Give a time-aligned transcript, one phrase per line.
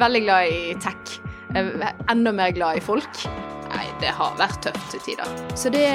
[0.00, 1.18] veldig glad i tech.
[2.10, 3.24] Enda mer glad i folk.
[3.74, 5.30] Nei, det har vært tøft til tider.
[5.58, 5.88] Så det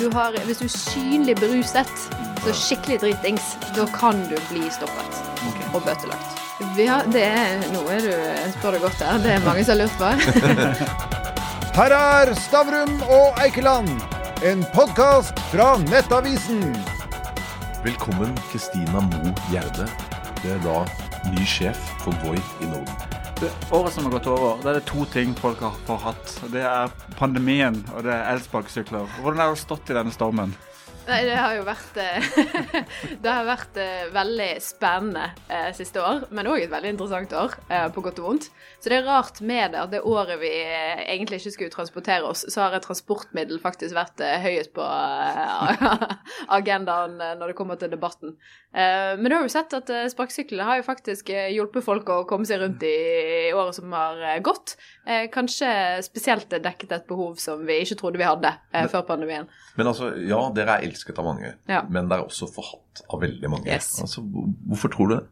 [0.00, 1.92] du har Hvis du er synlig beruset,
[2.44, 5.22] så skikkelig dritings, da kan du bli stoppet
[5.74, 6.42] og bøtelagt.
[6.80, 8.12] Ja, det er noe du
[8.54, 9.18] spør deg godt her.
[9.20, 11.16] Det er mange som har lurt på.
[11.76, 13.90] Her er Stavrum og Eikeland,
[14.48, 16.62] en podkast fra Nettavisen.
[17.84, 19.84] Velkommen Kristina Mo Gjerde.
[20.40, 20.78] Du er da
[21.28, 23.15] ny sjef for Voi i Norden.
[23.40, 26.30] Det året som har gått over, det er det to ting folk har forhatt.
[26.48, 29.10] Det er pandemien og det er elsparkesykler.
[29.20, 30.54] Hvordan har du stått i denne stormen?
[31.06, 32.24] Nei, det har jo vært eh,
[33.22, 37.58] Det har vært eh, veldig spennende eh, siste år, men òg et veldig interessant år,
[37.92, 38.48] på godt og vondt.
[38.86, 42.28] Så det er rart med det at det året vi eh, egentlig ikke skulle transportere
[42.28, 44.84] oss, så har et transportmiddel faktisk vært eh, høyest på
[46.58, 48.36] agendaen når det kommer til debatten.
[48.70, 52.62] men du har jo sett at sparkesyklene har jo faktisk hjulpet folk å komme seg
[52.62, 52.94] rundt i,
[53.48, 54.76] i året som har gått.
[55.34, 55.72] kanskje
[56.06, 58.54] spesielt dekket et behov som vi ikke trodde vi hadde
[58.92, 59.50] før pandemien.
[59.74, 61.82] Men altså, ja, dere er elsket av mange, ja.
[61.90, 63.70] men det er også forhatt av veldig mange.
[63.72, 63.96] Yes.
[64.04, 65.22] Altså, hvorfor tror du det?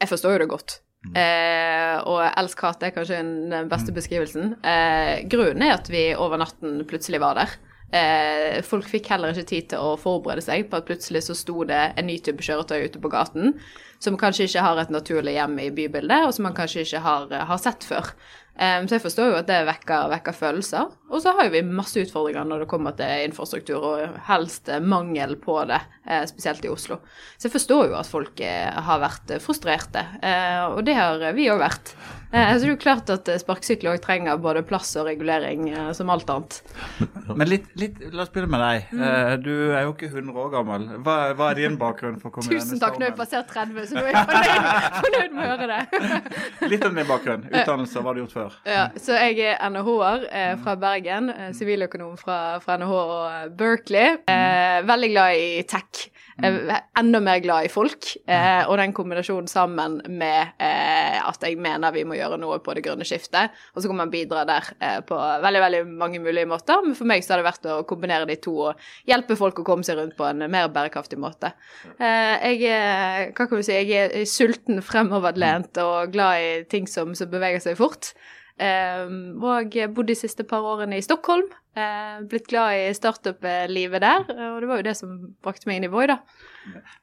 [0.00, 0.80] Jeg forstår jo det godt.
[1.08, 1.16] Mm.
[1.22, 3.96] Eh, og elsk-hat er kanskje den beste mm.
[3.96, 4.52] beskrivelsen.
[4.62, 7.56] Eh, grunnen er at vi over natten plutselig var der.
[7.88, 11.62] Eh, folk fikk heller ikke tid til å forberede seg på at plutselig så sto
[11.68, 13.54] det en ny type kjøretøy ute på gaten
[14.02, 17.32] som kanskje ikke har et naturlig hjem i bybildet, og som man kanskje ikke har,
[17.50, 18.12] har sett før.
[18.58, 20.90] Um, så jeg forstår jo at det vekker, vekker følelser.
[21.08, 25.36] Og så har jo vi masse utfordringer når det kommer til infrastruktur, og helst mangel
[25.40, 27.00] på det, eh, spesielt i Oslo.
[27.38, 31.48] Så jeg forstår jo at folk eh, har vært frustrerte, eh, og det har vi
[31.48, 31.94] òg vært.
[32.28, 36.28] Så det er jo klart at sparkesykler òg trenger både plass og regulering som alt
[36.28, 36.58] annet.
[37.40, 38.90] Men litt, litt la oss begynne med deg.
[38.92, 39.46] Mm.
[39.46, 40.84] Du er jo ikke 100 år gammel.
[41.06, 43.80] Hva, hva er din bakgrunn for å komme Tusen takk, nå har jeg passert 30,
[43.88, 45.80] så nå er jeg fornøyd, fornøyd med å høre det.
[46.74, 47.48] litt om din bakgrunn.
[47.48, 48.47] Utdannelse, hva har du gjort før?
[48.52, 48.70] Før.
[48.70, 51.30] Ja, så jeg er NHH-er eh, fra Bergen.
[51.34, 54.18] Eh, siviløkonom fra, fra, NHH og Berkeley.
[54.28, 56.08] Eh, veldig glad i tech.
[56.42, 58.06] Eh, enda mer glad i folk.
[58.26, 62.76] Eh, og den kombinasjonen sammen med eh, at jeg mener vi må gjøre noe på
[62.76, 63.54] det grønne skiftet.
[63.74, 64.70] Og så kan man bidra der
[65.08, 66.82] på veldig veldig mange mulige måter.
[66.84, 69.66] Men for meg så har det vært å kombinere de to og hjelpe folk å
[69.66, 71.52] komme seg rundt på en mer bærekraftig måte.
[71.98, 77.14] jeg er, hva kan vi si, jeg er sulten, fremoverlent og glad i ting som,
[77.18, 78.12] som beveger seg fort.
[78.58, 81.48] Og bodde de siste par årene i Stockholm.
[81.78, 85.12] Uh, blitt glad i startup-livet der, og det var jo det som
[85.44, 86.18] brakte meg inn i Voi, da.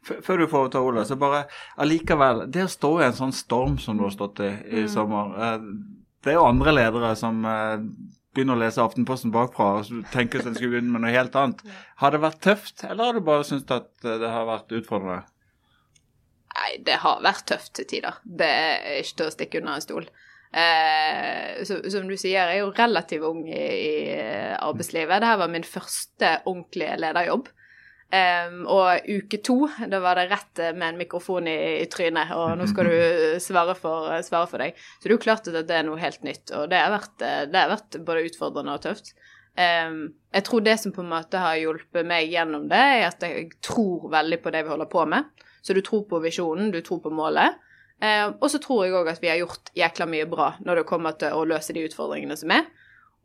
[0.03, 1.45] Før du får ta ordet, så bare
[1.81, 4.91] allikevel Det å stå i en sånn storm som du har stått i i mm.
[4.91, 7.43] sommer, uh, det er jo andre ledere som
[8.35, 11.61] begynner å lese Aftenposten bakfra og tenker at en skulle begynne med noe helt annet.
[12.01, 15.21] Har det vært tøft, eller har du bare syntes at det har vært utfordrende?
[16.55, 18.17] Nei, det har vært tøft til tider.
[18.23, 20.09] Det er ikke til å stikke under en stol.
[20.55, 23.93] Eh, så, som du sier, jeg er jo relativt ung i, i
[24.55, 25.19] arbeidslivet.
[25.19, 27.51] Dette var min første ordentlige lederjobb.
[28.05, 32.53] Um, og uke to, da var det rett med en mikrofon i, i trynet, og
[32.55, 32.93] nå skal du
[33.43, 34.77] svare for, svare for, deg.
[34.77, 37.17] Så det er jo klart at det er noe helt nytt, og det har vært,
[37.19, 39.11] det har vært både utfordrende og tøft.
[39.57, 43.25] Um, jeg tror det som på en måte har hjulpet meg gjennom det, er at
[43.25, 45.47] jeg tror veldig på det vi holder på med.
[45.65, 47.57] Så du tror på visjonen, du tror på målet.
[48.03, 50.89] Eh, og så tror jeg òg at vi har gjort jækla mye bra når det
[50.89, 52.67] kommer til å løse de utfordringene som er.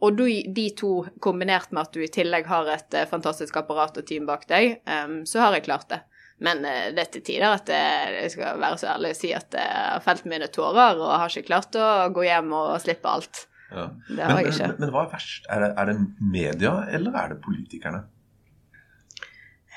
[0.00, 4.06] Og de to kombinert med at du i tillegg har et eh, fantastisk apparat og
[4.08, 6.00] team bak deg, eh, så har jeg klart det.
[6.40, 9.58] Men eh, det er til tider at jeg skal være så ærlig og si at
[9.58, 13.44] jeg har felt mine tårer og har ikke klart å gå hjem og slippe alt.
[13.70, 13.90] Ja.
[14.08, 14.70] Det har men, jeg ikke.
[14.72, 15.44] Men, men hva er verst?
[15.52, 15.98] Er det, er det
[16.32, 18.02] media, eller er det politikerne?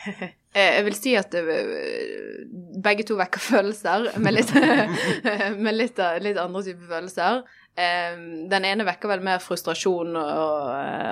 [0.53, 2.43] Eh, jeg vil si at eh,
[2.85, 4.51] begge to vekker følelser, med litt,
[5.65, 7.39] med litt, litt andre typer følelser.
[7.73, 8.19] Eh,
[8.51, 10.67] den ene vekker vel mer frustrasjon, og,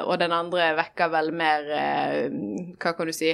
[0.06, 1.66] og, den andre vekker vel mer
[2.78, 3.32] Hva kan du si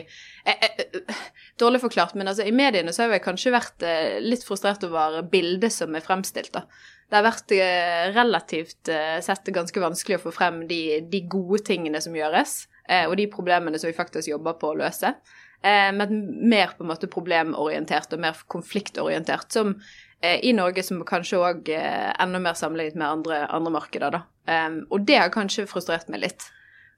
[1.60, 3.84] Dårlig forklart, men altså, i mediene så har jeg kanskje vært
[4.24, 6.54] litt frustrert over bildet som er fremstilt.
[6.56, 6.64] da.
[7.08, 7.52] Det har vært
[8.16, 8.94] relativt
[9.26, 12.62] sett ganske vanskelig å få frem de, de gode tingene som gjøres,
[13.10, 15.12] og de problemene som vi faktisk jobber på å løse
[15.64, 16.20] men
[16.50, 19.50] mer på en måte problemorientert og mer konfliktorientert.
[19.52, 19.74] Som
[20.22, 24.24] eh, i Norge som kanskje òg eh, enda mer sammenlignet med andre, andre markeder, da.
[24.94, 26.46] Og det har kanskje frustrert meg litt.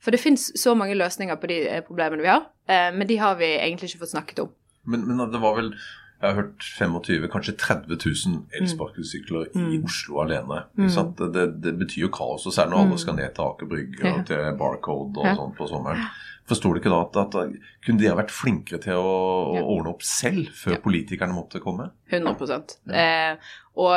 [0.04, 3.20] For det fins så mange løsninger på de eh, problemene vi har, eh, men de
[3.20, 4.54] har vi egentlig ikke fått snakket om.
[4.88, 5.74] Men, men det var vel
[6.20, 7.96] jeg har hørt 25 kanskje 30
[8.28, 9.70] 000 elsparkesykler mm.
[9.72, 10.66] i Oslo alene.
[10.76, 10.90] Mm.
[11.34, 13.04] Det, det, betyr jo kaos, og særlig når alle mm.
[13.06, 16.04] skal ned til Aker Brygge og til Barcode og sånt på sommeren.
[16.50, 19.18] Forstår du ikke da at, at, kunne de ha vært flinkere til å,
[19.54, 20.82] å ordne opp selv før ja.
[20.84, 21.92] politikerne måtte komme?
[22.10, 22.62] 100 ja.
[23.00, 23.94] eh, Og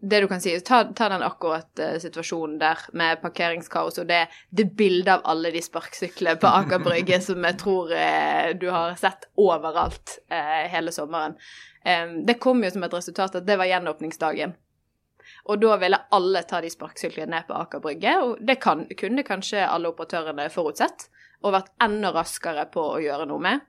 [0.00, 4.26] det du kan si, ta, ta den akkurat uh, situasjonen der med parkeringskaos og det,
[4.54, 8.94] det bildet av alle de sparkesyklene på Aker Brygge som jeg tror uh, du har
[9.00, 11.34] sett overalt uh, hele sommeren.
[11.82, 14.54] Um, det kom jo som et resultat at det var gjenåpningsdagen.
[15.50, 19.26] Og da ville alle ta de sparkesyklene ned på Aker Brygge, og det kan, kunne
[19.26, 21.08] kanskje alle operatørene forutsett,
[21.42, 23.66] og vært enda raskere på å gjøre noe med.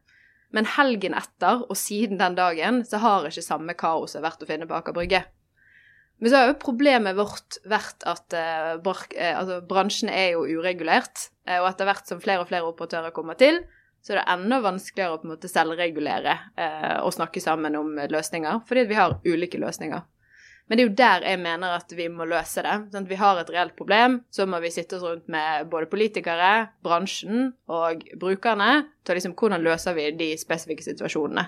[0.55, 4.69] Men helgen etter, og siden den dagen, så har ikke samme kaoset vært å finne
[4.69, 5.25] på Aker Brygge.
[6.19, 8.35] Men så har jo problemet vårt vært at
[8.83, 12.67] brak, uh, altså, bransjen er jo uregulert, uh, og etter hvert som flere og flere
[12.67, 13.61] operatører kommer til,
[14.03, 16.37] så er det enda vanskeligere å på en måte selvregulere
[17.03, 20.05] og snakke sammen om løsninger, fordi vi har ulike løsninger.
[20.69, 22.75] Men det er jo der jeg mener at vi må løse det.
[22.93, 26.69] Sånn vi har et reelt problem, så må vi sitte oss rundt med både politikere,
[26.85, 28.69] bransjen og brukerne
[29.01, 31.47] til liksom hvordan løser vi de spesifikke situasjonene.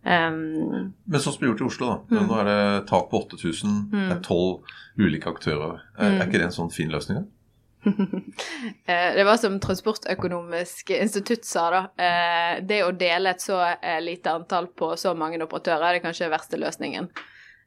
[0.00, 2.16] Um, Men sånn som vi gjort i Oslo, da.
[2.16, 2.28] Mm.
[2.28, 4.06] Nå er det tak på 8000, mm.
[4.06, 5.82] det er tolv ulike aktører.
[5.98, 7.20] Er, er, ikke det en sånn fin løsning?
[7.20, 7.28] da?
[9.16, 11.82] det var som Transportøkonomisk institutt sa, da.
[11.96, 16.32] Eh, det å dele et så eh, lite antall på så mange operatører er kanskje
[16.32, 17.08] verste løsningen.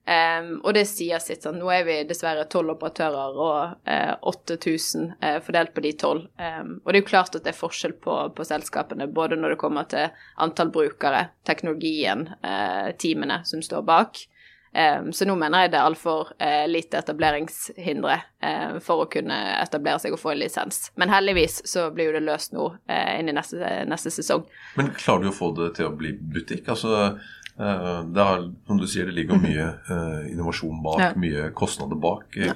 [0.03, 1.45] Um, og det sier sitt.
[1.45, 6.25] sånn, Nå er vi dessverre tolv operatører og uh, 8000 uh, fordelt på de tolv.
[6.35, 9.55] Um, og det er jo klart at det er forskjell på, på, selskapene, både når
[9.55, 10.11] det kommer til
[10.44, 14.25] antall brukere, teknologien, uh, teamene som står bak.
[14.73, 19.38] Um, så nå mener jeg det er altfor uh, lite etableringshindre uh, for å kunne
[19.61, 20.89] etablere seg og få en lisens.
[21.00, 24.44] Men heldigvis så blir jo det løst nå uh, inn i neste, neste, sesong.
[24.75, 26.73] Men klarer du å få det til å bli butikk?
[26.73, 27.19] Altså Eh,
[27.57, 31.11] det er, som du sier, det ligger mye uh, innovasjon bak, ja.
[31.19, 32.33] mye kostnader bak.
[32.39, 32.55] Ja.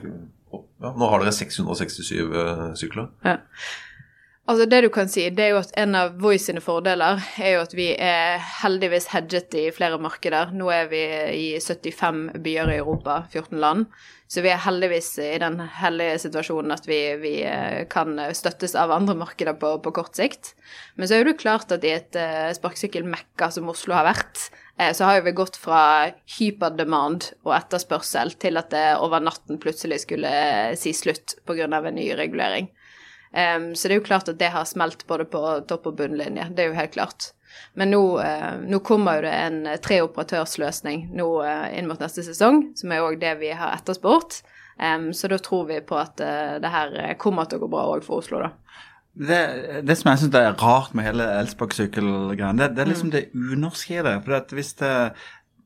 [0.77, 3.11] Ja, nå har dere 667 uh, eh, sykler.
[3.25, 3.39] Ja.
[4.47, 7.57] Altså Det du kan si, det er jo at en av Voice sine fordeler er
[7.57, 10.53] jo at vi er heldigvis hedget i flere markeder.
[10.55, 11.01] Nå er vi
[11.35, 13.89] i 75 byer i Europa, 14 land.
[14.31, 17.33] Så vi er heldigvis i den heldige situasjonen at vi, vi
[17.91, 20.53] kan støttes av andre markeder på, på, kort sikt.
[20.95, 22.19] Men så er det klart at i et
[22.55, 28.59] sparkesykkelmekka som Oslo har vært, Eh, så har vi gått fra hyperdemand og etterspørsel til
[28.59, 31.65] at det over natten plutselig skulle eh, si slutt pga.
[31.65, 32.69] en ny regulering.
[33.27, 36.47] Så det er jo klart at det har smelt både på topp- og bunnlinje.
[36.56, 37.25] Det er jo helt klart.
[37.75, 41.27] Men nå, uh, nå kommer jo det en treoperatørsløsning nå
[41.75, 44.39] inn mot neste sesong, som er òg det vi har etterspurt.
[45.12, 46.21] Så da tror vi på at
[46.63, 48.53] det her kommer til å gå bra òg for Oslo, da.
[49.18, 49.40] Det,
[49.88, 53.16] det, som jeg syns er rart med hele elsparkesykkelgreiene, det, det, er liksom mm.
[53.16, 54.14] det unorske i det.
[54.25, 54.92] For hvis det,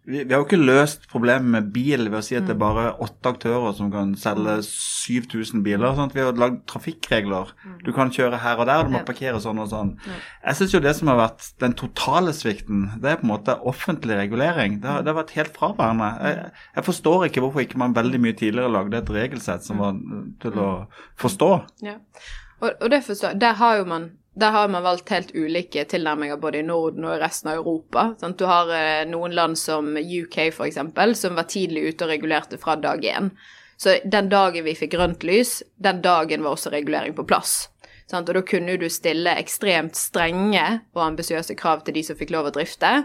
[0.04, 2.58] vi, vi, har jo ikke løst problemet med bil ved å si at det er
[2.58, 2.64] mm.
[2.64, 5.94] bare åtte aktører som kan selge 7000 biler.
[5.98, 7.52] Sånn vi har lagd trafikkregler.
[7.62, 7.76] Mm.
[7.86, 9.94] Du kan kjøre her og der, du må parkere sånn og sånn.
[10.08, 13.60] Jeg syns jo det som har vært den totale svikten, det er på en måte
[13.70, 14.80] offentlig regulering.
[14.82, 16.12] Det har, det har vært helt fraværende.
[16.26, 20.02] Jeg, jeg, forstår ikke hvorfor ikke man veldig mye tidligere lagde et regelsett som var
[20.42, 20.72] til å
[21.22, 21.52] forstå.
[21.86, 22.00] Ja.
[22.62, 26.38] Og, og det forstår Der har jo man der har man valgt helt ulike tilnærminger
[26.40, 28.06] både i Norden og i resten av Europa.
[28.20, 28.40] Sant?
[28.40, 30.80] Du har eh, noen land som UK f.eks.,
[31.20, 33.28] som var tidlig ute og regulerte fra dag én.
[33.78, 37.68] Så den dagen vi fikk grønt lys, den dagen var også regulering på plass.
[38.08, 38.30] Sant?
[38.30, 40.64] Og da kunne du stille ekstremt strenge
[40.96, 43.02] og ambisiøse krav til de som fikk lov å drifte.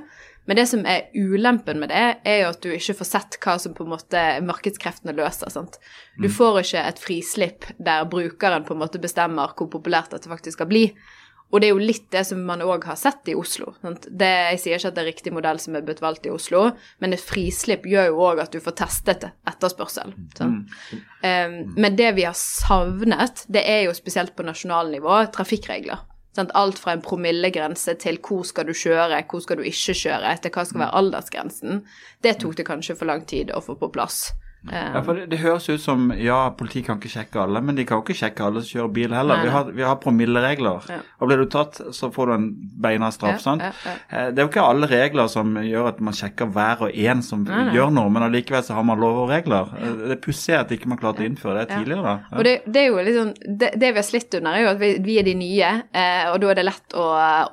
[0.47, 3.57] Men det som er ulempen med det, er jo at du ikke får sett hva
[3.63, 5.51] som på en måte markedskreftene løser.
[5.53, 5.79] sant?
[6.17, 6.35] Du mm.
[6.39, 10.71] får ikke et frislipp der brukeren på en måte bestemmer hvor populært dette faktisk skal
[10.71, 10.89] bli.
[11.55, 13.71] Og det er jo litt det som man òg har sett i Oslo.
[13.83, 16.65] Det, jeg sier ikke at det er riktig modell som er blitt valgt i Oslo,
[17.03, 20.11] men et frislipp gjør jo òg at du får testet etterspørsel.
[20.41, 20.59] Mm.
[21.23, 26.03] Um, men det vi har savnet, det er jo spesielt på nasjonalnivå trafikkregler.
[26.37, 26.53] Sant?
[26.55, 30.53] Alt fra en promillegrense til hvor skal du kjøre, hvor skal du ikke kjøre, til
[30.53, 31.87] hva skal være aldersgrensen.
[32.25, 34.27] Det tok det kanskje for lang tid å få på plass.
[34.73, 37.85] Ja, for det, det, høres ut som ja, politiet kan ikke sjekke alle, men de
[37.87, 39.43] kan jo ikke sjekke alle som kjører bil heller.
[39.45, 40.89] Vi har, vi har promilleregler.
[40.91, 40.99] Ja.
[41.21, 42.47] Og blir du tatt, så får du en
[42.83, 43.39] beina straff.
[43.45, 43.63] sant?
[43.63, 47.23] Eh, det er jo ikke alle regler som gjør at man sjekker hver og en
[47.27, 47.77] som nei, nei.
[47.77, 49.71] gjør noe, men allikevel så har man lov og regler.
[49.79, 52.17] Eh, det er pussig at ikke man klarte å innføre det tidligere.
[52.35, 54.83] Og det, det, er jo liksom, det, det, vi har slitt under, er jo at
[54.83, 57.07] vi, vi er de nye, eh, og da er det lett å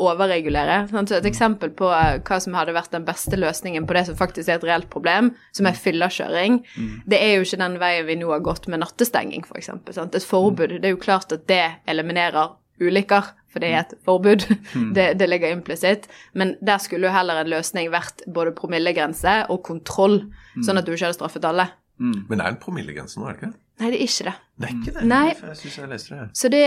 [0.03, 0.82] overregulere.
[0.91, 1.13] Sant?
[1.13, 4.50] Så et eksempel på hva som hadde vært den beste løsningen på det som faktisk
[4.50, 6.62] er et reelt problem, som er fyllekjøring.
[6.74, 9.72] Mm det er jo ikke den veien vi nå har gått med nattestenging, f.eks.
[9.86, 10.78] For et forbud.
[10.80, 14.48] Det er jo klart at det eliminerer ulykker, for det er et forbud.
[14.74, 14.90] Mm.
[14.98, 16.08] Det, det ligger implisitt.
[16.34, 20.24] Men der skulle jo heller en løsning vært både promillegrense og kontroll,
[20.56, 20.64] mm.
[20.66, 21.70] sånn at du ikke hadde straffet alle.
[22.02, 22.24] Mm.
[22.30, 23.54] Men det er en promillegrense nå, er det ikke?
[23.82, 24.34] Nei, det er ikke det.
[24.54, 25.04] Det er ikke det.
[25.10, 25.22] Nei.
[25.34, 26.26] Jeg syns jeg leste det.
[26.38, 26.66] Så det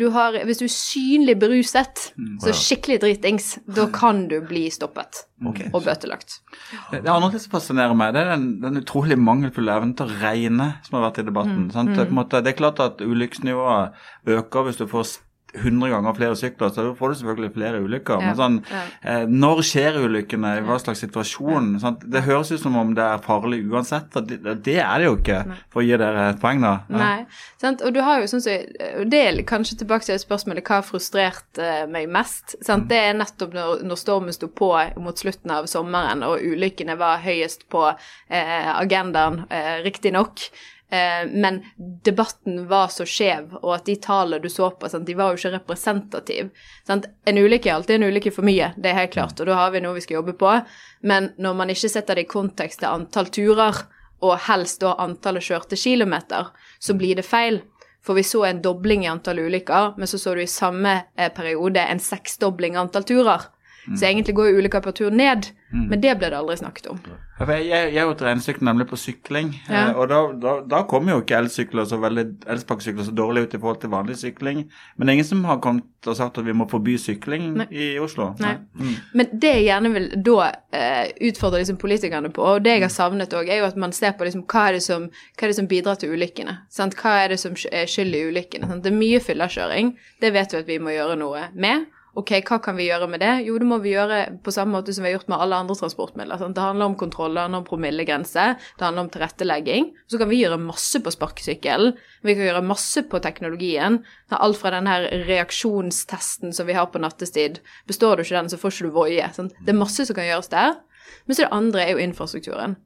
[0.00, 2.04] du har Hvis du er synlig beruset,
[2.42, 5.68] så skikkelig dritings, da kan du bli stoppet okay.
[5.72, 6.38] og bøtelagt.
[6.90, 10.18] Det det andre som fascinerer meg, det er den, den utrolig mangelfulle evnen til å
[10.22, 11.68] regne som har vært i debatten.
[11.74, 11.92] sant?
[11.92, 15.10] Det, er på en måte, det er klart at ulykkesnivået øker hvis du får
[15.62, 18.22] 100 ganger flere sykler, så får du selvfølgelig flere ulykker.
[18.22, 18.82] Ja, Men sånn, ja.
[19.02, 21.74] eh, når skjer ulykkene, i hva slags situasjon?
[21.82, 22.04] Sant?
[22.12, 25.16] Det høres ut som om det er farlig uansett, og det, det er det jo
[25.18, 25.40] ikke,
[25.72, 26.74] for å gi dere et poeng, da.
[26.90, 27.00] Ja.
[27.02, 27.40] Nei.
[27.62, 27.82] Sant?
[27.86, 28.54] Og du har jo sånn som
[28.86, 32.56] og Det er kanskje tilbake til spørsmålet hva har frustrert eh, meg mest.
[32.64, 32.88] Sant?
[32.90, 34.70] Det er nettopp når, når stormen sto på
[35.02, 40.48] mot slutten av sommeren, og ulykkene var høyest på eh, agendaen, eh, riktignok.
[40.90, 41.64] Eh, men
[42.04, 45.06] debatten var så skjev, og at de tallene du så på, sant?
[45.06, 46.50] de var jo ikke representative.
[46.88, 49.74] En ulykke er alltid en ulykke for mye, det er helt klart, og da har
[49.74, 50.52] vi noe vi skal jobbe på.
[51.02, 53.82] Men når man ikke setter det i kontekst til antall turer,
[54.24, 57.60] og helst da antallet kjørte kilometer, så blir det feil.
[58.06, 61.32] For vi så en dobling i antall ulykker, men så så du i samme eh,
[61.34, 63.48] periode en seksdobling i antall turer.
[63.94, 66.98] Så egentlig går jo ulykker på tur ned, men det ble det aldri snakket om.
[67.38, 69.90] Ja, Jeg, jeg, jeg jo et regnestykke nemlig på sykling, Ja.
[69.90, 73.54] eh, og da, da, da kommer jo ikke elsykler så veldig, elsparkesykler så dårlig ut
[73.54, 74.62] i forhold til vanlig sykling.
[74.96, 77.66] Men det er ingen som har kommet og sagt at vi må forby sykling Nei.
[77.70, 78.30] i Oslo.
[78.40, 78.54] Nei.
[78.78, 78.94] Mm.
[79.20, 82.94] Men det jeg gjerne vil da eh, utfordre liksom politikerne på, og det jeg har
[82.94, 85.52] savnet òg, er jo at man ser på liksom, hva, er det som, hva er
[85.52, 86.56] det som bidrar til ulykkene.
[86.70, 86.96] Sant?
[87.02, 88.70] Hva er det som er skyld i ulykkene?
[88.70, 88.82] Sant?
[88.86, 89.92] Det er mye fyllekjøring.
[90.22, 91.84] Det vet vi at vi må gjøre noe med.
[92.16, 93.32] Ok, hva kan vi gjøre med det?
[93.44, 95.74] Jo, det må vi gjøre på samme måte som vi har gjort med alle andre
[95.76, 96.38] transportmidler.
[96.40, 96.54] Sant?
[96.56, 99.90] Det handler om kontroll, det handler om promillegrense, det handler om tilrettelegging.
[100.08, 101.92] Så kan vi gjøre masse på sparkesykkelen.
[102.24, 104.00] Vi kan gjøre masse på teknologien.
[104.32, 107.60] Alt fra den her reaksjonstesten som vi har på nattestid.
[107.90, 109.30] Består du ikke den, så får ikke du voie.
[109.36, 110.80] Det er masse som kan gjøres der.
[111.28, 112.80] Men så det andre er jo infrastrukturen.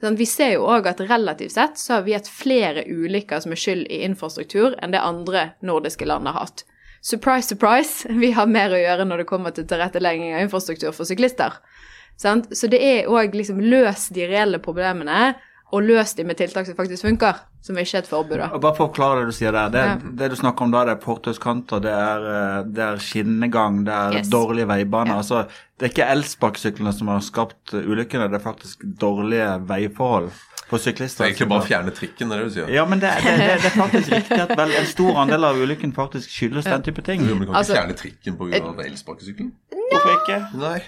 [0.00, 3.52] Sånn, vi ser jo òg at relativt sett så har vi hatt flere ulykker som
[3.52, 6.64] er skyld i infrastruktur, enn det andre nordiske land har hatt.
[7.00, 11.08] Surprise, surprise, vi har mer å gjøre når det kommer til tilrettelegging av infrastruktur for
[11.08, 11.56] syklister.
[12.20, 15.34] Så det er òg liksom løs de reelle problemene,
[15.70, 18.46] og løs de med tiltak som faktisk funker, som ikke er et forbud, da.
[18.56, 19.68] Og Bare forklare det du sier der.
[19.68, 19.96] Det, Ja.
[20.22, 24.12] det du snakker om da, det er fortauskanter, det eh, det er skinnegang, det er
[24.20, 24.28] Yes.
[24.32, 25.12] dårlige veibaner.
[25.12, 25.16] Ja.
[25.18, 25.46] Altså,
[25.78, 30.30] det er ikke elsparkesyklene som har skapt eh, ulykkene, det er faktisk dårlige veiforhold
[30.70, 32.68] for Det er egentlig bare å fjerne trikken, det er det du sier?
[32.70, 35.58] Ja, men det, det, det, det er faktisk riktig at vel, en stor andel av
[35.58, 37.24] ulykken faktisk skyldes den type ting.
[37.26, 38.84] Jo, men du kan Altså- ikke fjerne trikken pga.
[38.86, 39.50] elsparkesykkelen?
[39.90, 40.36] Hvorfor ikke?
[40.54, 40.78] Nei.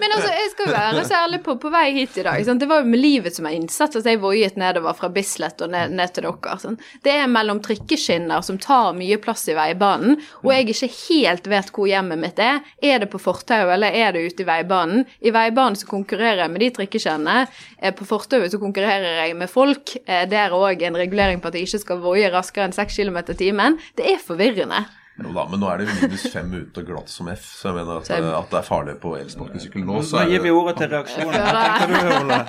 [0.00, 2.42] Men altså, jeg skal være så ærlig på på vei hit i dag.
[2.48, 2.60] Sant?
[2.64, 5.60] Det var jo med livet som er en innsats at jeg voiet nedover fra Bislett
[5.62, 6.56] og ned, ned til dere.
[6.60, 6.78] Sånn.
[7.04, 11.70] Det er mellom trikkeskinner som tar mye plass i veibanen, og jeg ikke helt vet
[11.74, 12.60] hvor hjemmet mitt er.
[12.82, 15.06] Er det på fortauet, eller er det ute i veibanen?
[15.22, 17.46] I veibanen så konkurrerer jeg med de trikkeskinnene.
[17.78, 19.96] Eh, På fortauet så konkurrerer jeg med folk.
[20.06, 22.96] Eh, Det er òg en regulering på at jeg ikke skal voie raskere enn 6
[22.96, 23.78] km i timen.
[23.96, 24.84] Det er forvirrende.
[25.16, 27.76] Jo da, men nå er det minus fem ute og glatt som F, så jeg
[27.78, 30.02] mener at, jeg- at det er farlig på elsparkesykkel nå.
[30.04, 31.38] Så Nå gir vi ordet til reaksjonen.
[31.46, 32.40] Hva tenker du, Ole?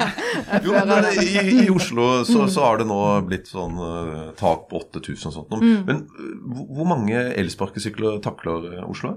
[0.66, 4.82] jo, men i, I Oslo så, så har det nå blitt sånn eh, tak på
[4.84, 5.56] 8000 og sånt.
[5.64, 5.80] Mm.
[5.88, 6.04] Men
[6.76, 9.16] hvor mange elsparkesykler takler Oslo?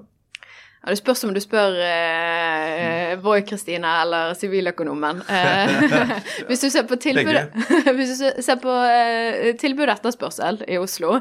[0.81, 5.21] Ja, det spørs om du spør eh, Voi Kristina eller siviløkonomen.
[5.29, 5.75] Eh,
[6.49, 7.51] hvis du ser på tilbudet
[7.99, 11.19] Hvis du ser på eh, tilbud etterspørsel i Oslo,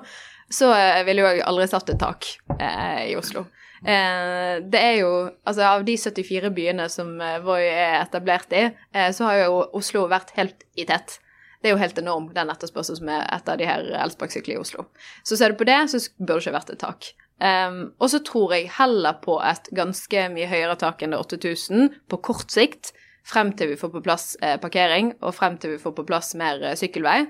[0.49, 0.71] så
[1.05, 2.27] ville jo jeg aldri satt et tak
[2.57, 3.45] eh, i Oslo.
[3.79, 5.11] Eh, det er jo
[5.47, 9.63] Altså, av de 74 byene som eh, Voi er etablert i, eh, så har jo
[9.77, 11.19] Oslo vært helt i tett.
[11.59, 14.87] Det er jo helt enorm, den etterspørselen som er etter de her elsparkesyklene i Oslo.
[15.27, 17.09] Så ser du på det, så burde det ikke vært et tak.
[17.39, 21.93] Um, og så tror jeg heller på et ganske mye høyere tak enn det 8000
[22.11, 22.91] på kort sikt,
[23.27, 26.33] frem til vi får på plass eh, parkering, og frem til vi får på plass
[26.39, 27.21] mer eh, sykkelvei.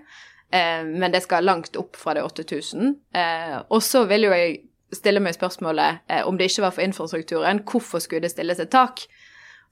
[0.52, 2.96] Eh, men det skal langt opp fra det 8000.
[3.16, 4.60] Eh, og så vil jo jeg
[4.96, 8.72] stille meg spørsmålet eh, om det ikke var for infrastrukturen, hvorfor skulle det stilles et
[8.74, 9.06] tak?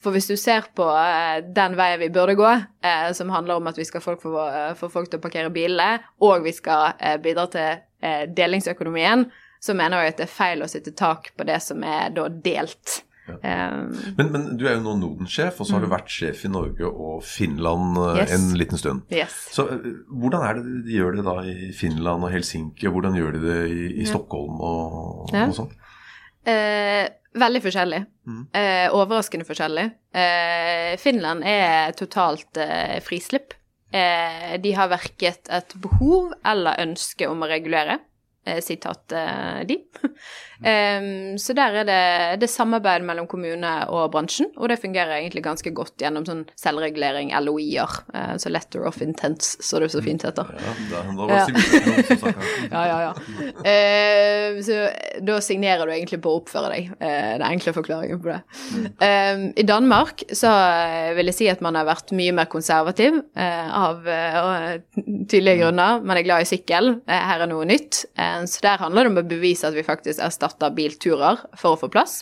[0.04, 2.52] For hvis du ser på eh, den veien vi burde gå,
[2.86, 6.46] eh, som handler om at vi skal eh, få folk til å parkere bilene, og
[6.46, 6.94] vi skal
[7.24, 7.84] bidra til
[8.38, 9.24] delingsøkonomien,
[9.58, 12.28] så mener jeg at det er feil å sitte tak på det som er da
[12.30, 13.00] delt.
[13.28, 16.52] Um, Men, men du er jo nå Norden-sjef, og så har du vært sjef i
[16.54, 18.22] Norge og Finland eh, Mm.
[18.22, 18.32] Yes.
[18.38, 19.02] en liten stund.
[19.12, 19.36] yes.
[19.52, 23.16] Så eh, hvordan er det de gjør det da i Finland og Helsinki, og hvordan
[23.20, 25.46] gjør de det i, i Stockholm og, Ja.
[25.50, 25.72] og sånn?
[26.48, 27.06] Eh,
[27.38, 28.02] veldig forskjellig.
[28.28, 28.44] Mm.
[28.56, 29.86] Eh, overraskende forskjellig.
[30.16, 33.54] Eh, Finland er totalt eh, frislipp.
[33.92, 38.00] Eh, de har verket et behov eller ønske om å regulere.
[38.64, 39.12] sitat
[39.68, 39.76] de.
[40.66, 42.02] Em, så der er det,
[42.42, 46.46] det er samarbeid mellom kommune og bransjen, og det fungerer egentlig ganske godt gjennom sånn
[46.60, 50.50] selvregulering, LOI-er, uh, så letter of intents, så det så fint heter.
[50.58, 52.28] Ja, da, da var det.
[52.68, 53.12] Ja, ja, ja.
[53.62, 54.80] Uh, så
[55.24, 56.90] da signerer du egentlig på å oppføre deg.
[56.98, 57.06] Uh,
[57.38, 58.40] det er enkle forklaringen på det.
[59.02, 63.20] Um, I Danmark så eh, vil jeg si at man har vært mye mer konservativ
[63.38, 64.80] eh, av eh,
[65.30, 66.02] tydelige grunner.
[66.04, 66.94] Man er glad i sykkel.
[67.08, 68.04] Eh, her er noe nytt.
[68.18, 70.47] Eh, så der handler det om å bevise at vi faktisk erstatter
[70.78, 72.22] bilturer for å få plass.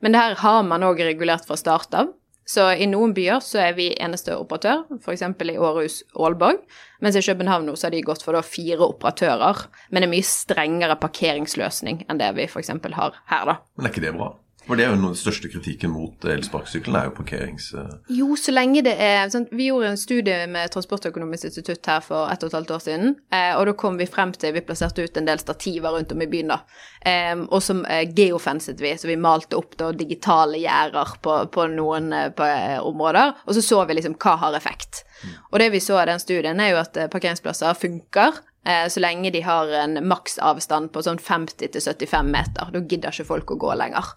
[0.00, 2.14] Men det her har man òg regulert fra start av.
[2.50, 5.22] Så i noen byer så er vi eneste operatør, f.eks.
[5.22, 6.64] i Århus Aalborg.
[7.04, 10.96] Mens i København nå så har de gått for fire operatører, men en mye strengere
[10.98, 12.72] parkeringsløsning enn det vi f.eks.
[12.96, 13.60] har her, da.
[13.76, 14.32] Men er ikke det bra?
[14.66, 17.70] For det er jo av den største kritikken mot elsparkesykkelen, er jo parkerings...
[17.74, 22.02] eh, Jo, så lenge det er sånn, Vi gjorde en studie med Transportøkonomisk institutt her
[22.04, 24.62] for ett og et halvt år siden, eh, og da kom vi frem til Vi
[24.68, 26.60] plasserte ut en del stativer rundt om i byen, da.
[27.02, 31.66] Eh, og som eh, geofenset vi, så vi malte opp da digitale gjerder på, på
[31.72, 35.02] noen eh, på, eh, områder, og så så vi liksom hva har effekt.
[35.50, 38.38] Og det vi så i den studien, er jo at eh, parkeringsplasser funker.
[38.64, 42.70] eh, Så lenge de har en maksavstand på sånn 50-75 meter.
[42.72, 44.14] Da gidder ikke folk å gå lenger.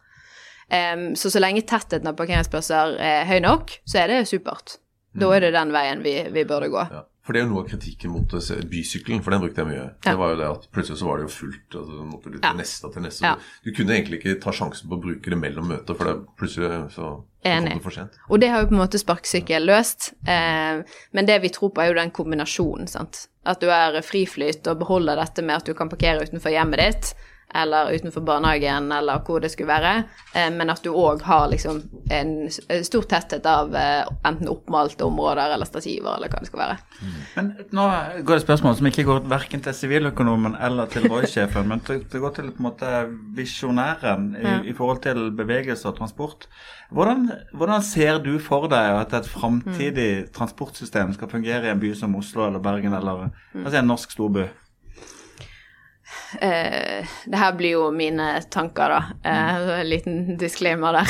[0.71, 4.77] Em, så så lenge tettheten av parkeringsplasser er høy nok, så er det supert.
[5.15, 6.87] Da er det den veien vi, vi burde gå.
[6.91, 7.03] Ja.
[7.23, 8.27] For det er jo noe av kritikken mot
[8.67, 9.83] bysykkelen, for den brukte jeg mye.
[10.03, 10.15] Det Ja.
[10.19, 12.41] var jo det at plutselig så var det jo fullt, altså, du måtte du til
[12.43, 12.53] Ja.
[12.53, 13.21] neste til neste.
[13.23, 13.35] Ja.
[13.63, 16.91] Du kunne egentlig ikke ta sjansen på å bruke det mellom møter, for det plutselig
[16.91, 18.11] så, så kom det for sent.
[18.29, 21.81] Og det har jo på en måte sparkesykkel løst, eh, men det vi tror på
[21.81, 23.27] er jo den kombinasjonen, sant.
[23.45, 27.13] At du er friflyt og beholder dette med at du kan parkere utenfor hjemmet ditt,
[27.55, 30.03] eller utenfor barnehagen, eller hvor det skulle være,
[30.35, 31.81] eh, men at du òg har liksom
[32.11, 36.77] en stor tetthet av eh, enten oppmalte områder eller stativer, eller hva det skal være.
[37.35, 37.87] Men nå
[38.25, 42.35] går det spørsmål som ikke går verken til siviløkonomen eller til Voi-sjefen, men det går
[42.39, 42.93] til på en måte
[43.37, 44.59] visjonæren i, Ja.
[44.63, 46.47] i forhold til bevegelse og transport.
[46.91, 51.93] Hvordan, hvordan ser du for deg at et framtidig transportsystem skal fungere i en by
[51.97, 54.45] som Oslo eller Bergen eller altså en norsk storby?
[56.41, 59.29] Eh, det her blir jo mine tanker, da.
[59.29, 61.07] Eh, en liten disclaimer der.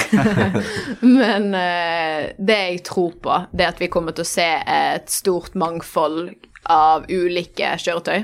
[1.19, 5.11] Men eh, det jeg tror på, det er at vi kommer til å se et
[5.11, 6.33] stort mangfold
[6.71, 8.23] av ulike kjøretøy.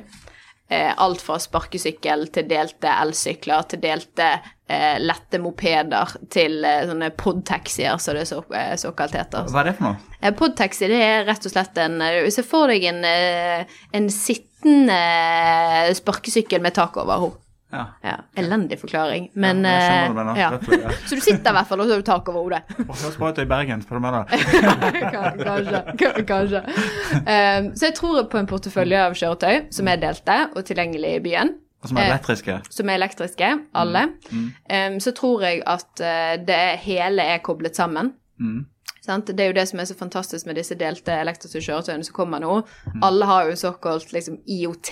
[0.70, 4.28] Eh, alt fra sparkesykkel til delte elsykler til delte
[4.70, 9.50] eh, lette mopeder til eh, sånne podtaxier, som det så, eh, såkalt heter.
[9.50, 10.14] Hva er det for noe?
[10.22, 14.10] Eh, Podtaxi det er rett og slett en eh, Se for deg en, eh, en
[14.14, 15.00] sittende
[15.98, 17.46] sparkesykkel med tak over henne.
[17.72, 17.84] Ja.
[18.04, 19.70] Ja, elendig forklaring, men Ja,
[20.10, 20.50] eh, ja.
[20.56, 20.90] Og slett, ja.
[21.06, 22.62] Så du sitter i hvert fall, og har du tak over hodet.
[22.80, 24.24] Høres bra ut i Bergen, spør du meg da.
[25.14, 26.24] Kanskje.
[26.28, 26.62] Kanskje.
[27.14, 31.24] Um, så jeg tror på en portefølje av kjøretøy som er delte og tilgjengelig i
[31.30, 31.54] byen.
[31.84, 32.56] Og Som er Eh, elektriske.
[32.70, 34.02] som er elektriske, alle.
[34.34, 38.14] Um, så tror jeg at eh, det hele er koblet sammen.
[38.40, 38.66] Mm.
[39.10, 39.32] Sant?
[39.34, 42.44] Det er jo det som er så fantastisk med disse delte elektriske kjøretøyene som kommer
[42.44, 42.60] nå.
[43.06, 44.92] Alle har jo såkalt liksom, IOT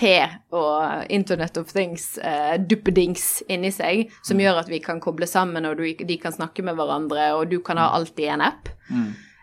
[0.58, 5.68] og Internet of Things, eh, duppedings, inni seg, som gjør at vi kan koble sammen,
[5.68, 8.70] og du, de kan snakke med hverandre, og du kan ha alt i en app.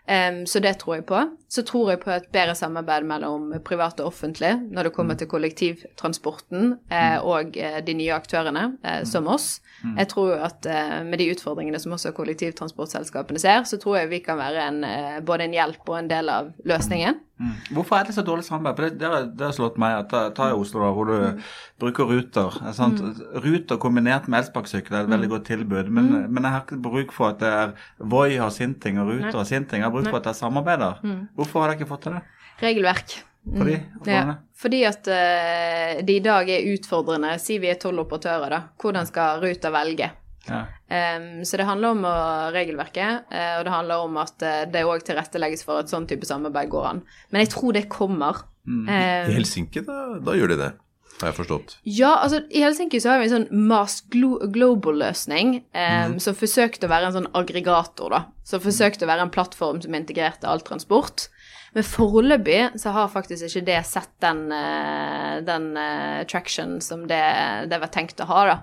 [0.06, 1.18] Em, så det tror jeg på.
[1.50, 5.28] Så tror jeg på et bedre samarbeid mellom privat og offentlig når det kommer til
[5.30, 9.60] kollektivtransporten eh, og eh, de nye aktørene, eh, som oss.
[9.98, 14.22] Jeg tror at eh, med de utfordringene som også kollektivtransportselskapene ser, så tror jeg vi
[14.24, 17.20] kan være en, eh, både en hjelp og en del av løsningen.
[17.36, 17.52] Mm.
[17.76, 18.76] Hvorfor er det så dårlig samarbeid?
[18.76, 21.42] For det, det, har, slått meg at ta, i Oslo, da, hvor du
[21.82, 22.56] bruker Ruter.
[22.76, 23.02] Sant?
[23.02, 23.20] Mm.
[23.44, 27.12] Ruter kombinert med elsparkesykkel er et veldig godt tilbud, men, men jeg har ikke bruk
[27.16, 29.84] for at det er Voi har sin ting og Ruter har sin ting.
[29.84, 31.00] Jeg har bruk for at det er samarbeider.
[31.36, 32.24] Hvorfor har dere ikke fått til det?
[32.62, 33.18] Regelverk.
[33.46, 33.58] Mm.
[33.60, 33.74] Fordi?
[34.10, 34.22] Ja,
[34.58, 37.36] fordi at uh, det i dag er utfordrende.
[37.42, 38.62] Si vi er tolv operatører, da.
[38.80, 40.08] Hvordan skal Ruter velge?
[40.46, 40.62] Ja.
[40.88, 42.16] Em, så det handler om å,
[42.54, 46.28] regelverket, eh, og det handler om at eh, det òg tilrettelegges for at sånn type
[46.28, 47.04] samarbeid går an.
[47.30, 48.44] Men jeg tror det kommer.
[48.66, 50.72] Em, I Helsinki, da, da gjør de det,
[51.20, 51.76] har jeg forstått.
[51.88, 56.86] ja, altså i Helsinki så har vi en sånn Mass Glo Global-løsning em, som forsøkte
[56.88, 58.24] å være en sånn aggregator, da.
[58.46, 61.28] Som forsøkte å være en plattform som integrerte all transport.
[61.76, 67.20] Men foreløpig så har faktisk ikke det sett den, eh, den eh, traction som det,
[67.68, 68.56] det var tenkt å ha, da.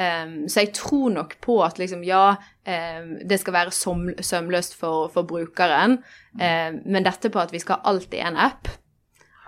[0.00, 5.10] Em, så jeg tror nok på at liksom, ja, um, det skal være sømløst for,
[5.12, 5.98] for brukeren,
[6.40, 8.70] em, men dette på at vi skal alltid en app,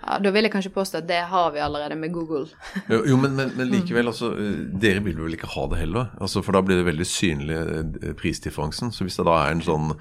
[0.00, 2.46] ja, da vil jeg kanskje påstå at det har vi allerede med Google.
[2.88, 6.12] Jo, jo men, men, men likevel, altså, eh, dere vil vel ikke ha det heller?
[6.20, 7.62] Altså, for da blir det veldig synlig
[8.20, 8.92] prisdifferansen.
[8.92, 9.94] Så hvis det da er en sånn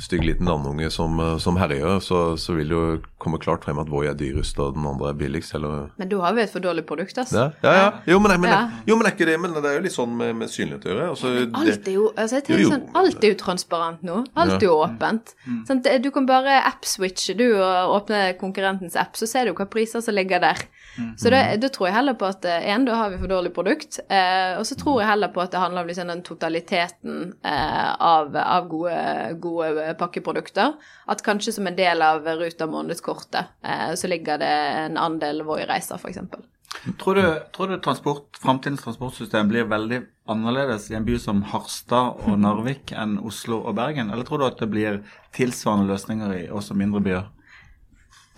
[0.00, 3.78] stygg liten landunge som, eh, som herjer, så, så vil det jo komme klart frem
[3.82, 5.54] at Voi er dyrest og den andre er billigst.
[5.58, 7.36] Eller Men da har vi et for dårlig produkt, altså.
[7.36, 7.90] ja, ja, ja.
[8.14, 8.60] Jo, men, men, Ja.
[8.88, 10.92] jo, men er ikke det Men det er jo litt sånn med, med synlighet å
[10.92, 11.08] gjøre.
[11.12, 12.70] Altså, Alt er jo, altså jeg Jo, jo.
[12.72, 14.24] sånn, alt er jo transparent nå.
[14.34, 15.34] Alt er jo åpent.
[15.46, 15.60] Mm.
[15.68, 20.00] Sånn, du kan bare app-switche du og åpne konkurrentens app, så ser du hva priser
[20.04, 20.64] som ligger der.
[20.98, 21.12] Mm.
[21.20, 24.00] Så da tror jeg heller på at én, en, da har vi for dårlig produkt,
[24.08, 27.90] eh, og så tror jeg heller på at det handler om liksom den totaliteten eh,
[28.00, 28.96] av, av gode,
[29.42, 30.76] gode pakkeprodukter.
[31.10, 34.54] At kanskje som en del av Ruta månedskortet eh, så ligger det
[34.86, 36.22] en andel Voi-reiser, f.eks.
[37.00, 40.00] Tror du, tror du transport, framtidens transportsystem blir veldig
[40.30, 44.12] annerledes i en by som Harstad og Narvik enn Oslo og Bergen?
[44.12, 45.02] Eller tror du at det blir
[45.36, 47.28] tilsvarende løsninger i også mindre byer?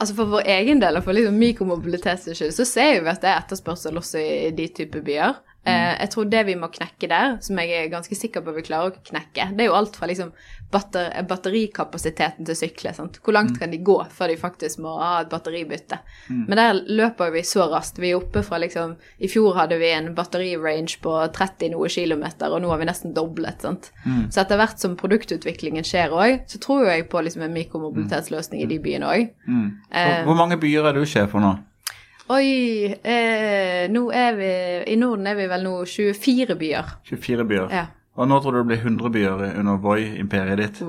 [0.02, 3.30] Altså For vår egen del og for liksom mikromobilitets skyld, så ser vi at det
[3.30, 5.36] er etterspørsel også i de typer byer.
[5.64, 8.64] Eh, jeg tror det vi må knekke der, som jeg er ganske sikker på vi
[8.66, 10.32] klarer å knekke, det er jo alt fra liksom
[10.72, 12.96] batter batterikapasiteten til sykler.
[12.96, 16.00] Hvor langt kan de gå før de faktisk må ha et batteribytte?
[16.48, 18.00] Men der løper vi så raskt.
[18.02, 22.50] Vi er oppe fra liksom I fjor hadde vi en batterirange på 30 noe kilometer,
[22.50, 23.60] og nå har vi nesten doblet.
[23.62, 23.92] sant?
[24.32, 28.70] Så etter hvert som produktutviklingen skjer òg, så tror jeg på liksom en mikromobilitetsløsning i
[28.72, 29.28] de byene òg.
[29.92, 31.54] Hvor, hvor mange byer er du sjef for nå?
[32.30, 34.50] Oi, eh, nå er vi
[34.92, 36.94] I Norden er vi vel nå 24 byer.
[37.08, 37.74] 24 byer.
[37.74, 37.86] Ja.
[38.14, 40.82] Og nå tror du det blir 100 byer under Voi-imperiet ditt?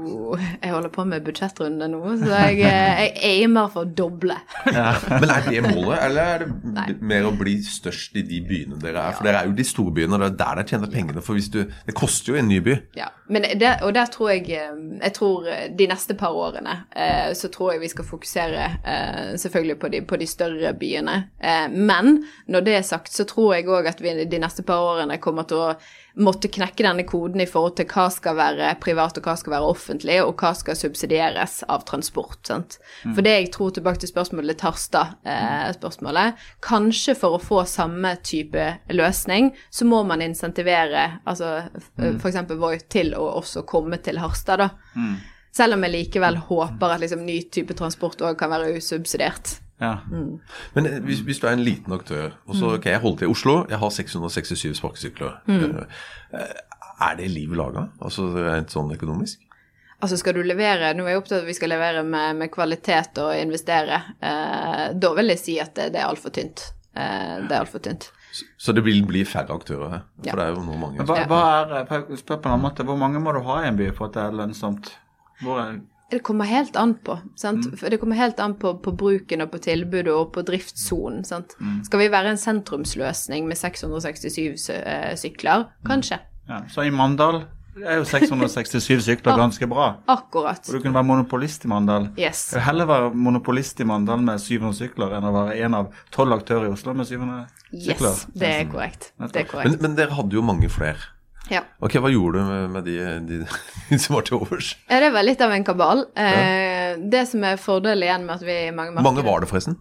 [0.00, 4.36] Oh, jeg holder på med budsjettrunde nå, så jeg, eh, jeg aimer for å doble.
[4.66, 6.86] Men er det målet, eller er Nei.
[6.90, 9.16] det mer å bli størst i de byene dere er?
[9.18, 11.24] For dere er jo de store byene, og det er der dere tjener pengene.
[11.24, 12.76] For hvis du Det koster jo en ny by.
[12.98, 15.46] Ja, men det, og der tror jeg eh, Jeg tror
[15.78, 20.02] de neste par årene eh, så tror jeg vi skal fokusere eh, selvfølgelig på de,
[20.02, 21.16] på de større byene.
[21.38, 24.82] Eh, men når det er sagt, så tror jeg òg at vi de neste par
[24.94, 25.72] årene kommer til å
[26.18, 29.70] måtte knekke denne koden i forhold til hva skal være privat og hva skal være
[29.70, 32.40] offentlig, og hva skal subsidieres av transport.
[32.46, 32.78] Sant?
[33.04, 39.52] For det jeg tror tilbake til spørsmålet Tarstad-spørsmålet, kanskje for å få samme type løsning,
[39.70, 41.60] så må man insentivere altså
[41.98, 42.40] f.eks.
[42.60, 44.70] Voi til å også komme til Harstad, da.
[45.54, 49.56] Selv om jeg likevel håper at liksom, ny type transport òg kan være usubsidiert.
[49.80, 49.94] Ja.
[50.74, 53.28] Men eh, hvis, hvis du er en liten aktør, og så ok, jeg holder til
[53.28, 55.38] i Oslo, jeg har 667 sparkesykler.
[55.46, 55.86] Mm.
[57.00, 57.86] Er det liv laga?
[58.04, 59.40] Altså rent sånn økonomisk?
[60.00, 62.50] Altså skal du levere Nå er jeg opptatt av at vi skal levere med, med
[62.52, 63.98] kvalitet og investere.
[64.20, 66.66] Eh, da vil jeg si at det, det er altfor tynt.
[66.96, 68.10] Eh, det er altfor tynt.
[68.32, 70.02] Så- Så det vil bli færre aktører her?
[70.24, 70.30] Ja.
[70.30, 71.04] For det er jo noe mange.
[71.04, 71.40] Hva, hva
[71.80, 73.90] er, for spør på en annen måte, Hvor mange må du ha i en by
[73.96, 74.92] for at det er lønnsomt?
[75.42, 77.18] Hvor er, Det kommer helt an på.
[77.38, 77.68] Sant?
[77.78, 81.24] For Det kommer helt an på, på bruken og på tilbudet og på driftssonen.
[81.24, 81.54] Sant?
[81.86, 85.68] Skal vi være en sentrumsløsning med 667 eh, sykler?
[85.86, 86.18] Kanskje.
[86.48, 86.62] ja.
[86.68, 87.44] Så i Mandal
[87.80, 89.92] er jo 667 sykler ganske bra.
[90.10, 90.66] Akkurat.
[90.68, 92.08] Og du kunne være monopolist i Mandal.
[92.18, 92.50] Yes.
[92.52, 95.94] Jeg vil heller være monopolist i Mandal med 700 sykler enn å være en av
[96.14, 98.10] tolv aktører i Oslo med 700 sykler.
[98.10, 99.12] Yes, det er korrekt.
[99.18, 99.80] Det er Men, korrekt.
[99.86, 100.98] men dere hadde jo mange flere.
[101.50, 101.62] Ja.
[101.82, 103.38] Ok, Hva gjorde du med, de, de,
[103.88, 104.74] de som var til overs?
[104.90, 106.04] Ja, det var litt av en kabal.
[106.14, 109.50] Eh, det som er fordelen igjen med at vi er mange markeder mange var det,
[109.50, 109.78] forresten?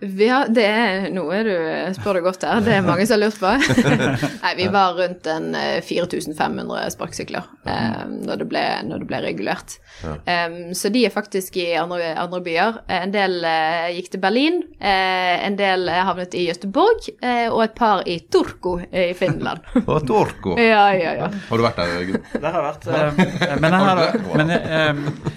[0.00, 1.54] Vi har, det er, nå er du,
[1.96, 3.52] spør deg godt her, det er mange som har lurt på.
[4.44, 9.22] Nei, vi var rundt en eh, 4500 sparkesykler eh, når, det ble, når det ble
[9.24, 9.78] regulert.
[10.28, 12.82] Em, så de er faktisk i andre, andre byer.
[12.92, 17.76] En del uh, gikk til Berlin, uh, en del havnet i Gøteborg, uh, og et
[17.78, 19.64] par i Turku i Finland.
[19.86, 20.58] Og Torko.
[20.60, 21.32] ja, ja, ja.
[21.48, 22.22] Har du vært der, Jørgen?
[22.32, 23.20] Det har vært eh,
[23.60, 24.00] Men, jeg har,
[24.36, 25.36] men eh,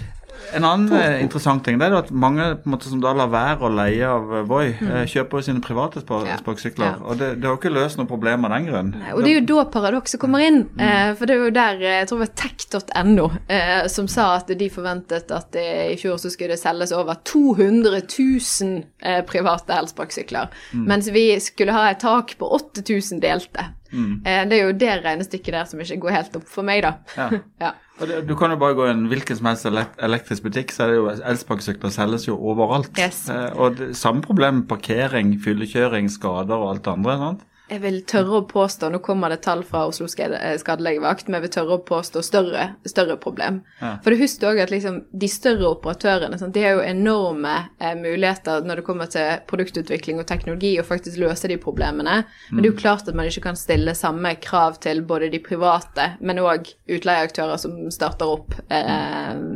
[0.56, 3.70] en annen eh, interessant ting det er at mange måte, som da lar være å
[3.74, 5.06] leie av eh, Voi, mm.
[5.10, 6.36] kjøper sine private spa- Ja.
[6.40, 6.86] sparkesykler.
[6.86, 7.06] Ja.
[7.06, 8.90] Og det, det har jo ikke løst noe problem av den grunn.
[9.00, 10.60] Nei, Og det er jo da paradokset kommer inn.
[10.78, 14.28] Eh, for det er jo der eh, jeg tror det var tech.no eh, som sa
[14.38, 19.20] at de forventet at det, i fjor så skulle det selges over 200 000 eh,
[19.26, 20.50] private elsparkesykler.
[20.72, 23.70] Mens vi skulle ha et tak på 8000 delte.
[23.92, 26.92] Eh, det er jo det regnestykket der som ikke går helt opp for meg, da.
[27.16, 27.28] Ja.
[27.64, 27.72] ja.
[28.00, 29.66] Det, du kan jo bare gå i en hvilken som helst
[30.00, 32.92] elektrisk butikk, så er det jo elsparkesykler selges jo overalt.
[32.96, 33.26] Yes.
[33.32, 37.18] Eh, og det, samme problem med parkering, fyllekjøring, skader og alt det andre.
[37.24, 37.46] sant?
[37.70, 41.44] Jeg vil tørre å påstå, nå kommer det tall fra Oslo eh, skadelegevakt, men jeg
[41.44, 43.60] vil tørre å påstå større, større problem.
[43.78, 43.92] Ja.
[44.02, 47.94] For det husk også at liksom, de større operatørene sånn, de har jo enorme eh,
[47.94, 52.24] muligheter når det kommer til produktutvikling og teknologi, og faktisk løse de problemene.
[52.50, 55.42] Men det er jo klart at man ikke kan stille samme krav til både de
[55.44, 58.58] private, men òg utleieaktører som starter opp.
[58.66, 59.46] Eh,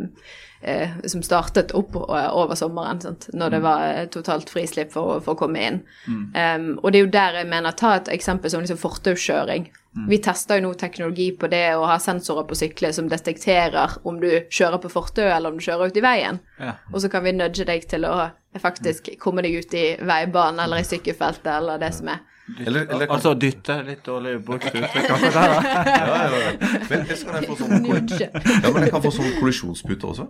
[0.64, 3.28] eh, som startet opp over sommeren, sant?
[3.32, 5.80] når det var eh, totalt frislipp for, for å komme inn.
[6.08, 9.70] Um, og det er jo der jeg mener Ta et eksempel som liksom fortauskjøring.
[10.08, 14.16] Vi tester jo nå teknologi på det å ha sensorer på sykler som detekterer om
[14.18, 16.40] du kjører på fortauet eller om du kjører ut i veien.
[16.58, 16.74] Ja.
[16.90, 18.16] Og så kan vi nudge deg til å
[18.58, 22.24] faktisk komme deg ut i veibanen eller i sykkelfeltet eller det som er.
[22.60, 25.54] Eller, eller Altså dytte, litt dårlig brukt uttrykk akkurat der.
[25.54, 25.84] da.
[26.00, 26.72] ja, ja, ja.
[26.90, 27.86] Men jeg få sånn
[28.20, 30.26] Ja, men jeg kan få sånn kollisjonspute også.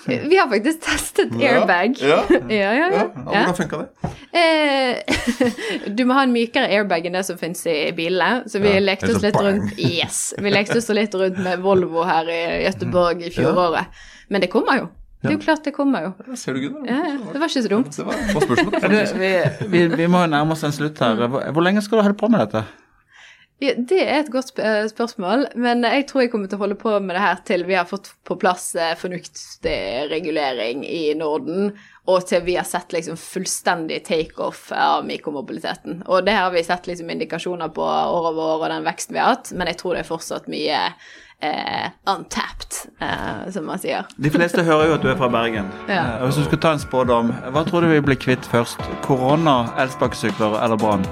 [0.30, 1.98] Vi har faktisk testet airbag.
[2.00, 2.40] Ja, ja.
[2.48, 2.88] Ja, ja, ja.
[2.92, 3.04] ja.
[3.16, 4.12] ja Hvordan funka det?
[4.32, 8.48] Eh, du må ha en mykere airbag enn det som finnes i bilene.
[8.50, 12.06] Så vi Ja, lekte oss litt rundt Yes, vi lekte oss litt rundt med Volvo
[12.08, 14.02] her i Gøteborg i fjoråret.
[14.32, 14.90] Men det kommer jo.
[15.22, 16.34] Det er jo klart det kommer jo.
[16.34, 17.18] Ser du, Gunnar?
[17.30, 17.92] Det var ikke så dumt.
[17.94, 18.72] Det var spørsmål.
[18.82, 19.34] Du, vi,
[19.70, 21.20] vi, vi må jo nærme oss en slutt her.
[21.30, 22.64] Hvor, hvor lenge skal du holde på med dette?
[23.62, 26.78] Ja, det er et godt eh, spørsmål, men jeg tror jeg kommer til å holde
[26.80, 29.78] på med det her til vi har fått på plass eh, fornuftig
[30.10, 31.70] regulering i Norden,
[32.10, 36.00] og til vi har sett liksom fullstendig takeoff av mikromobiliteten.
[36.10, 39.22] Og det har vi sett liksom indikasjoner på år over år og den veksten vi
[39.22, 40.80] har hatt, men jeg tror det er fortsatt mye
[41.38, 44.10] eh, untapped, eh, som man sier.
[44.18, 45.70] De fleste hører jo at du er fra Bergen.
[45.86, 46.16] Ja.
[46.16, 48.82] Eh, Hvis du skulle ta en spådom, hva tror du vi blir kvitt først?
[49.06, 51.06] Korona, elsparkesykler eller brann?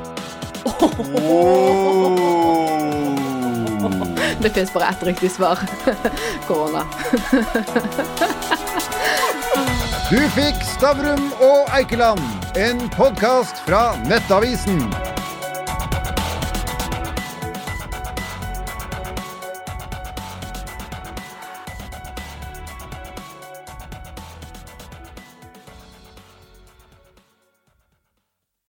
[4.43, 5.59] Det fins bare ett riktig svar.
[6.47, 6.85] Korona.
[10.11, 12.25] Du fikk Stavrum og Eikeland,
[12.57, 15.10] en podkast fra Nettavisen.